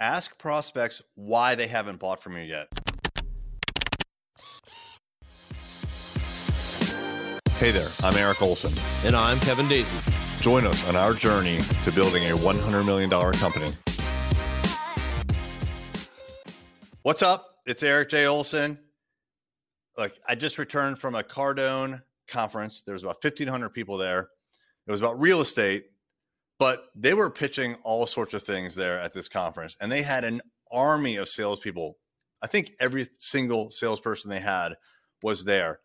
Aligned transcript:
Ask 0.00 0.38
prospects 0.38 1.02
why 1.16 1.56
they 1.56 1.66
haven't 1.66 1.98
bought 1.98 2.22
from 2.22 2.36
you 2.36 2.44
yet. 2.44 2.68
Hey 7.56 7.72
there, 7.72 7.88
I'm 8.04 8.16
Eric 8.16 8.40
Olson. 8.40 8.72
And 9.04 9.16
I'm 9.16 9.40
Kevin 9.40 9.66
Daisy. 9.66 9.96
Join 10.40 10.64
us 10.64 10.88
on 10.88 10.94
our 10.94 11.14
journey 11.14 11.58
to 11.82 11.90
building 11.90 12.22
a 12.30 12.36
$100 12.36 12.86
million 12.86 13.10
company. 13.10 13.72
What's 17.02 17.22
up? 17.22 17.56
It's 17.66 17.82
Eric 17.82 18.10
J. 18.10 18.26
Olson. 18.26 18.78
Look, 19.96 20.12
I 20.28 20.36
just 20.36 20.58
returned 20.58 21.00
from 21.00 21.16
a 21.16 21.24
Cardone 21.24 22.00
conference. 22.28 22.84
There 22.86 22.92
was 22.92 23.02
about 23.02 23.16
1,500 23.24 23.70
people 23.70 23.98
there. 23.98 24.28
It 24.86 24.92
was 24.92 25.00
about 25.00 25.20
real 25.20 25.40
estate, 25.40 25.86
but 26.58 26.86
they 26.94 27.14
were 27.14 27.30
pitching 27.30 27.76
all 27.82 28.06
sorts 28.06 28.34
of 28.34 28.42
things 28.42 28.74
there 28.74 28.98
at 29.00 29.12
this 29.12 29.28
conference. 29.28 29.76
And 29.80 29.90
they 29.90 30.02
had 30.02 30.24
an 30.24 30.40
army 30.70 31.16
of 31.16 31.28
salespeople. 31.28 31.96
I 32.42 32.46
think 32.46 32.72
every 32.80 33.08
single 33.18 33.70
salesperson 33.70 34.30
they 34.30 34.40
had 34.40 34.74
was 35.22 35.44
there. 35.44 35.80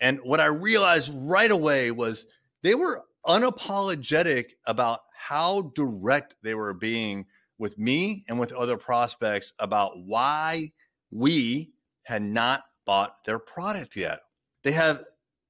And 0.00 0.18
what 0.22 0.40
I 0.40 0.46
realized 0.46 1.10
right 1.14 1.50
away 1.50 1.90
was 1.90 2.26
they 2.62 2.74
were 2.74 3.02
unapologetic 3.26 4.50
about 4.66 5.00
how 5.16 5.72
direct 5.74 6.36
they 6.42 6.54
were 6.54 6.74
being 6.74 7.26
with 7.58 7.78
me 7.78 8.24
and 8.28 8.38
with 8.38 8.52
other 8.52 8.76
prospects 8.76 9.52
about 9.58 9.92
why 10.04 10.70
we 11.10 11.70
had 12.02 12.22
not 12.22 12.64
bought 12.84 13.24
their 13.24 13.38
product 13.38 13.96
yet. 13.96 14.20
They 14.62 14.72
have 14.72 15.04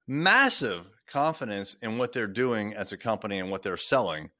massive 0.06 0.86
confidence 1.08 1.76
in 1.82 1.98
what 1.98 2.12
they're 2.12 2.26
doing 2.26 2.74
as 2.74 2.92
a 2.92 2.96
company 2.96 3.38
and 3.38 3.50
what 3.50 3.62
they're 3.62 3.76
selling. 3.76 4.30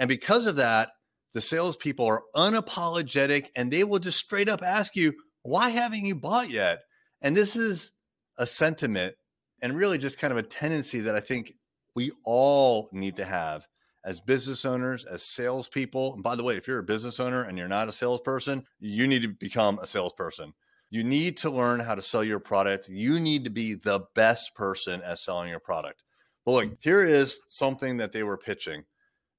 And 0.00 0.08
because 0.08 0.46
of 0.46 0.56
that, 0.56 0.88
the 1.34 1.40
salespeople 1.40 2.06
are 2.06 2.22
unapologetic 2.34 3.46
and 3.54 3.70
they 3.70 3.84
will 3.84 4.00
just 4.00 4.18
straight 4.18 4.48
up 4.48 4.62
ask 4.62 4.96
you, 4.96 5.12
why 5.42 5.68
haven't 5.68 6.04
you 6.04 6.16
bought 6.16 6.50
yet? 6.50 6.80
And 7.22 7.36
this 7.36 7.54
is 7.54 7.92
a 8.38 8.46
sentiment 8.46 9.14
and 9.62 9.76
really 9.76 9.98
just 9.98 10.18
kind 10.18 10.32
of 10.32 10.38
a 10.38 10.42
tendency 10.42 11.00
that 11.00 11.14
I 11.14 11.20
think 11.20 11.52
we 11.94 12.10
all 12.24 12.88
need 12.92 13.16
to 13.18 13.24
have 13.24 13.66
as 14.04 14.20
business 14.20 14.64
owners, 14.64 15.04
as 15.04 15.22
salespeople. 15.22 16.14
And 16.14 16.22
by 16.22 16.34
the 16.34 16.42
way, 16.42 16.56
if 16.56 16.66
you're 16.66 16.78
a 16.78 16.82
business 16.82 17.20
owner 17.20 17.44
and 17.44 17.58
you're 17.58 17.68
not 17.68 17.88
a 17.88 17.92
salesperson, 17.92 18.64
you 18.78 19.06
need 19.06 19.22
to 19.22 19.28
become 19.28 19.78
a 19.78 19.86
salesperson. 19.86 20.54
You 20.88 21.04
need 21.04 21.36
to 21.38 21.50
learn 21.50 21.78
how 21.78 21.94
to 21.94 22.02
sell 22.02 22.24
your 22.24 22.40
product. 22.40 22.88
You 22.88 23.20
need 23.20 23.44
to 23.44 23.50
be 23.50 23.74
the 23.74 24.00
best 24.14 24.54
person 24.54 25.02
at 25.02 25.18
selling 25.18 25.50
your 25.50 25.60
product. 25.60 26.02
But 26.46 26.52
look, 26.52 26.78
here 26.80 27.04
is 27.04 27.38
something 27.48 27.98
that 27.98 28.12
they 28.12 28.22
were 28.22 28.38
pitching. 28.38 28.84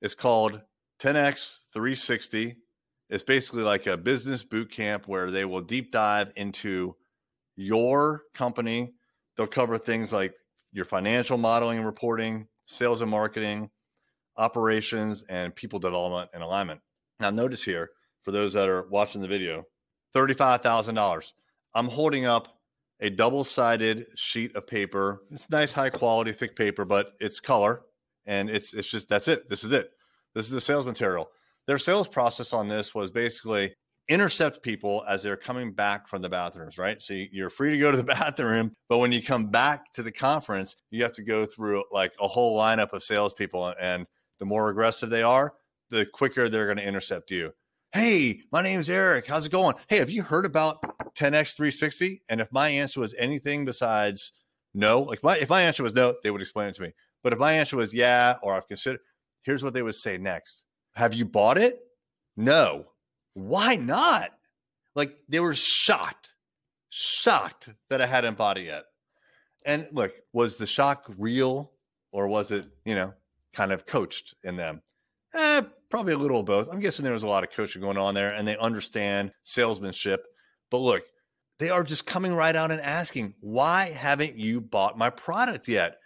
It's 0.02 0.16
called 0.16 0.61
10x 1.02 1.59
360. 1.73 2.57
It's 3.09 3.23
basically 3.23 3.63
like 3.63 3.88
a 3.88 3.97
business 3.97 4.43
boot 4.43 4.71
camp 4.71 5.08
where 5.08 5.31
they 5.31 5.45
will 5.45 5.61
deep 5.61 5.91
dive 5.91 6.31
into 6.35 6.95
your 7.55 8.23
company. 8.33 8.93
They'll 9.35 9.47
cover 9.47 9.77
things 9.77 10.11
like 10.11 10.33
your 10.71 10.85
financial 10.85 11.38
modeling 11.38 11.77
and 11.77 11.85
reporting, 11.85 12.47
sales 12.66 13.02
and 13.02 13.11
marketing, 13.11 13.69
operations, 14.38 15.23
and 15.30 15.55
people 15.55 15.80
development 15.80 16.30
and 16.33 16.41
alignment. 16.41 16.81
Now, 17.19 17.30
notice 17.30 17.63
here 17.63 17.91
for 18.23 18.31
those 18.31 18.53
that 18.53 18.69
are 18.69 18.88
watching 18.89 19.21
the 19.21 19.27
video 19.27 19.65
$35,000. 20.15 21.33
I'm 21.73 21.88
holding 21.88 22.25
up 22.25 22.59
a 22.99 23.09
double 23.09 23.43
sided 23.43 24.05
sheet 24.15 24.55
of 24.55 24.67
paper. 24.67 25.23
It's 25.31 25.49
nice, 25.49 25.73
high 25.73 25.89
quality, 25.89 26.33
thick 26.33 26.55
paper, 26.55 26.86
but 26.86 27.13
it's 27.19 27.39
color. 27.39 27.83
And 28.25 28.50
it's, 28.50 28.73
it's 28.73 28.89
just, 28.89 29.09
that's 29.09 29.27
it. 29.27 29.50
This 29.50 29.64
is 29.64 29.72
it. 29.72 29.91
This 30.36 30.45
is 30.45 30.52
the 30.52 30.61
sales 30.61 30.86
material. 30.86 31.30
Their 31.67 31.80
sales 31.80 32.08
process 32.08 32.53
on 32.53 32.67
this 32.67 32.95
was 32.95 33.11
basically 33.11 33.73
intercept 34.09 34.61
people 34.61 35.05
as 35.08 35.23
they're 35.23 35.38
coming 35.38 35.72
back 35.72 36.08
from 36.08 36.22
the 36.22 36.30
bathrooms, 36.30 36.77
right? 36.77 37.02
So 37.02 37.14
you're 37.31 37.49
free 37.49 37.72
to 37.72 37.77
go 37.77 37.92
to 37.92 37.97
the 37.97 38.03
bathroom, 38.19 38.75
but 38.89 38.97
when 38.97 39.11
you 39.11 39.23
come 39.23 39.47
back 39.47 39.94
to 39.94 40.03
the 40.03 40.11
conference, 40.11 40.75
you 40.89 41.02
have 41.03 41.14
to 41.14 41.23
go 41.23 41.45
through 41.45 41.83
like 41.92 42.11
a 42.20 42.27
whole 42.27 42.58
lineup 42.59 42.93
of 42.93 43.04
salespeople. 43.04 43.73
And 43.80 44.05
the 44.39 44.45
more 44.45 44.70
aggressive 44.70 45.09
they 45.09 45.23
are, 45.23 45.53
the 45.92 46.05
quicker 46.05 46.49
they're 46.49 46.65
going 46.65 46.77
to 46.77 46.88
intercept 46.88 47.32
you. 47.32 47.52
Hey, 47.93 48.42
my 48.52 48.61
name's 48.61 48.89
Eric. 48.89 49.27
How's 49.27 49.45
it 49.45 49.52
going? 49.52 49.76
Hey, 49.88 49.98
have 49.98 50.09
you 50.09 50.23
heard 50.23 50.45
about 50.45 50.82
10x 51.15 51.55
360? 51.55 52.21
And 52.30 52.39
if 52.39 52.52
my 52.52 52.70
answer 52.70 53.02
was 53.02 53.14
anything 53.17 53.65
besides 53.65 54.32
no, 54.73 55.02
like 55.02 55.23
my 55.23 55.37
if 55.37 55.49
my 55.49 55.61
answer 55.61 55.83
was 55.83 55.93
no, 55.93 56.15
they 56.23 56.32
would 56.32 56.42
explain 56.42 56.70
it 56.70 56.76
to 56.76 56.82
me. 56.82 56.93
But 57.23 57.33
if 57.33 57.39
my 57.39 57.54
answer 57.54 57.77
was 57.77 57.93
yeah, 57.93 58.37
or 58.42 58.54
I've 58.54 58.67
considered, 58.67 59.02
here's 59.43 59.64
what 59.64 59.73
they 59.73 59.82
would 59.82 59.95
say 59.95 60.17
next. 60.17 60.64
Have 60.95 61.14
you 61.14 61.26
bought 61.26 61.58
it? 61.58 61.80
No. 62.37 62.86
Why 63.33 63.76
not? 63.76 64.32
Like 64.95 65.17
they 65.30 65.39
were 65.39 65.54
shocked, 65.54 66.33
shocked 66.89 67.70
that 67.89 68.02
I 68.02 68.05
hadn't 68.05 68.37
bought 68.37 68.58
it 68.58 68.65
yet. 68.65 68.83
And 69.65 69.87
look, 69.92 70.11
was 70.33 70.58
the 70.58 70.65
shock 70.65 71.05
real 71.17 71.71
or 72.11 72.27
was 72.27 72.52
it, 72.52 72.65
you 72.86 72.95
know, 72.95 73.14
kind 73.53 73.71
of 73.71 73.86
coached 73.86 74.36
in 74.43 74.55
them? 74.55 74.82
Eh, 75.33 75.61
probably 75.89 76.14
a 76.14 76.17
little 76.17 76.42
of 76.42 76.45
both. 76.45 76.67
I'm 76.71 76.80
guessing 76.80 77.03
there 77.03 77.14
was 77.14 77.23
a 77.23 77.27
lot 77.27 77.43
of 77.43 77.52
coaching 77.52 77.82
going 77.82 77.98
on 77.98 78.14
there 78.14 78.33
and 78.33 78.48
they 78.48 78.58
understand 78.58 79.32
salesmanship. 79.43 80.26
But 80.70 80.80
look, 80.80 81.03
they 81.61 81.70
are 81.70 81.83
just 81.83 82.08
coming 82.08 82.33
right 82.33 82.55
out 82.55 82.72
and 82.72 82.82
asking, 82.82 83.36
why 83.39 83.92
haven't 83.92 84.36
you 84.36 84.60
bought 84.60 84.98
my 84.98 85.11
product 85.11 85.67
yet? 85.67 85.98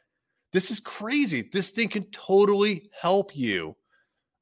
This 0.51 0.69
is 0.69 0.81
crazy. 0.81 1.49
This 1.51 1.71
thing 1.71 1.87
can 1.87 2.03
totally 2.11 2.89
help 3.01 3.33
you. 3.33 3.73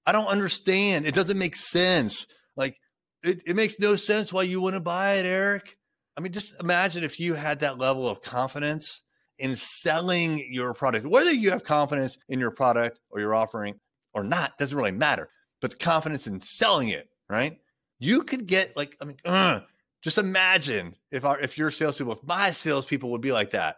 I 0.07 0.11
don't 0.11 0.25
understand. 0.25 1.05
It 1.05 1.13
doesn't 1.13 1.37
make 1.37 1.55
sense. 1.55 2.25
Like, 2.57 2.77
it, 3.21 3.41
it 3.45 3.55
makes 3.55 3.79
no 3.79 3.95
sense 3.95 4.33
why 4.33 4.41
you 4.41 4.59
wouldn't 4.59 4.83
buy 4.83 5.13
it, 5.13 5.27
Eric. 5.27 5.77
I 6.17 6.21
mean, 6.21 6.33
just 6.33 6.51
imagine 6.59 7.03
if 7.03 7.19
you 7.19 7.35
had 7.35 7.59
that 7.59 7.77
level 7.77 8.09
of 8.09 8.23
confidence 8.23 9.03
in 9.37 9.55
selling 9.55 10.43
your 10.51 10.73
product, 10.73 11.05
whether 11.05 11.31
you 11.31 11.51
have 11.51 11.63
confidence 11.63 12.17
in 12.27 12.39
your 12.39 12.51
product 12.51 12.99
or 13.11 13.19
your 13.19 13.35
offering 13.35 13.75
or 14.15 14.23
not, 14.23 14.57
doesn't 14.57 14.75
really 14.75 14.89
matter. 14.89 15.29
But 15.61 15.69
the 15.69 15.77
confidence 15.77 16.25
in 16.25 16.39
selling 16.39 16.89
it, 16.89 17.07
right? 17.29 17.59
You 17.99 18.23
could 18.23 18.47
get 18.47 18.75
like, 18.75 18.97
I 18.99 19.05
mean, 19.05 19.17
uh, 19.25 19.59
just 20.03 20.17
imagine 20.17 20.95
if 21.11 21.23
our 21.23 21.39
if 21.39 21.57
your 21.57 21.71
salespeople, 21.71 22.13
if 22.13 22.23
my 22.23 22.51
salespeople 22.51 23.11
would 23.11 23.21
be 23.21 23.31
like 23.31 23.51
that. 23.51 23.77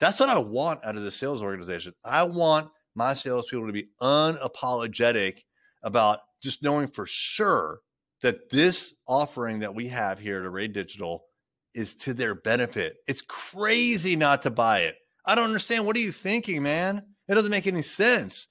That's 0.00 0.18
what 0.18 0.28
I 0.28 0.38
want 0.38 0.84
out 0.84 0.96
of 0.96 1.04
the 1.04 1.12
sales 1.12 1.42
organization. 1.42 1.94
I 2.04 2.24
want 2.24 2.68
my 2.96 3.14
salespeople 3.14 3.68
to 3.68 3.72
be 3.72 3.88
unapologetic 4.00 5.38
about 5.84 6.18
just 6.42 6.62
knowing 6.62 6.88
for 6.88 7.06
sure 7.06 7.78
that 8.22 8.50
this 8.50 8.94
offering 9.06 9.60
that 9.60 9.74
we 9.74 9.86
have 9.88 10.18
here 10.18 10.40
at 10.40 10.46
Array 10.46 10.66
Digital 10.66 11.24
is 11.74 11.94
to 11.96 12.14
their 12.14 12.34
benefit. 12.34 12.96
It's 13.06 13.22
crazy 13.22 14.16
not 14.16 14.42
to 14.42 14.50
buy 14.50 14.80
it. 14.80 14.96
I 15.24 15.36
don't 15.36 15.44
understand. 15.44 15.86
What 15.86 15.96
are 15.96 16.00
you 16.00 16.12
thinking, 16.12 16.62
man? 16.62 17.02
It 17.28 17.34
doesn't 17.34 17.50
make 17.50 17.68
any 17.68 17.82
sense. 17.82 18.48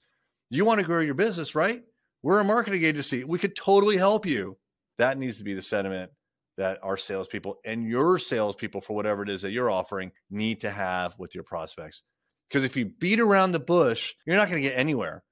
You 0.48 0.64
want 0.64 0.80
to 0.80 0.86
grow 0.86 1.00
your 1.00 1.14
business, 1.14 1.54
right? 1.54 1.82
We're 2.22 2.40
a 2.40 2.44
marketing 2.44 2.84
agency. 2.84 3.24
We 3.24 3.38
could 3.38 3.56
totally 3.56 3.98
help 3.98 4.24
you. 4.24 4.56
That 4.96 5.18
needs 5.18 5.38
to 5.38 5.44
be 5.44 5.54
the 5.54 5.62
sentiment 5.62 6.10
that 6.56 6.80
our 6.82 6.96
salespeople 6.96 7.58
and 7.64 7.88
your 7.88 8.18
salespeople, 8.18 8.80
for 8.80 8.94
whatever 8.94 9.22
it 9.22 9.30
is 9.30 9.42
that 9.42 9.52
you're 9.52 9.70
offering, 9.70 10.12
need 10.30 10.60
to 10.62 10.70
have 10.70 11.14
with 11.18 11.34
your 11.34 11.44
prospects. 11.44 12.02
Because 12.48 12.64
if 12.64 12.76
you 12.76 12.86
beat 12.86 13.20
around 13.20 13.52
the 13.52 13.60
bush, 13.60 14.12
you're 14.26 14.36
not 14.36 14.50
going 14.50 14.62
to 14.62 14.68
get 14.68 14.78
anywhere. 14.78 15.22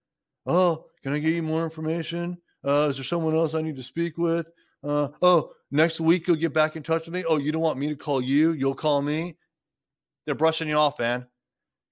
Oh, 0.46 0.86
can 1.02 1.12
I 1.12 1.18
give 1.18 1.34
you 1.34 1.42
more 1.42 1.64
information? 1.64 2.38
Uh, 2.66 2.86
is 2.88 2.96
there 2.96 3.04
someone 3.04 3.34
else 3.34 3.54
I 3.54 3.62
need 3.62 3.76
to 3.76 3.82
speak 3.82 4.16
with? 4.16 4.46
Uh, 4.82 5.08
oh, 5.20 5.52
next 5.70 6.00
week 6.00 6.26
you'll 6.26 6.36
get 6.36 6.54
back 6.54 6.76
in 6.76 6.82
touch 6.82 7.04
with 7.04 7.14
me. 7.14 7.24
Oh, 7.28 7.38
you 7.38 7.52
don't 7.52 7.62
want 7.62 7.78
me 7.78 7.88
to 7.88 7.96
call 7.96 8.22
you? 8.22 8.52
You'll 8.52 8.74
call 8.74 9.02
me. 9.02 9.36
They're 10.24 10.34
brushing 10.34 10.68
you 10.68 10.76
off, 10.76 10.98
man. 10.98 11.26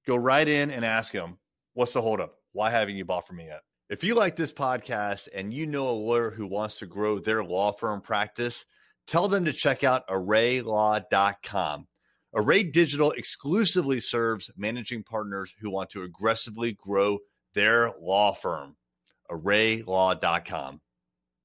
Go 0.06 0.16
right 0.16 0.48
in 0.48 0.70
and 0.70 0.84
ask 0.84 1.12
them, 1.12 1.38
what's 1.74 1.92
the 1.92 2.00
holdup? 2.00 2.34
Why 2.52 2.70
haven't 2.70 2.96
you 2.96 3.04
bought 3.04 3.26
from 3.26 3.36
me 3.36 3.46
yet? 3.46 3.60
If 3.90 4.04
you 4.04 4.14
like 4.14 4.36
this 4.36 4.52
podcast 4.52 5.28
and 5.34 5.52
you 5.52 5.66
know 5.66 5.88
a 5.88 5.92
lawyer 5.92 6.30
who 6.30 6.46
wants 6.46 6.76
to 6.76 6.86
grow 6.86 7.18
their 7.18 7.42
law 7.44 7.72
firm 7.72 8.00
practice, 8.00 8.64
tell 9.08 9.26
them 9.26 9.44
to 9.44 9.52
check 9.52 9.82
out 9.82 10.06
arraylaw.com. 10.08 11.86
Array 12.34 12.62
Digital 12.62 13.12
exclusively 13.12 14.00
serves 14.00 14.50
managing 14.56 15.02
partners 15.02 15.52
who 15.60 15.70
want 15.70 15.90
to 15.90 16.02
aggressively 16.02 16.74
grow 16.74 17.18
their 17.54 17.90
law 18.00 18.34
firm. 18.34 18.76
arraylaw.com. 19.30 20.80